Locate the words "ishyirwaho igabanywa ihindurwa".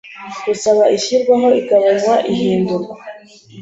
0.97-2.95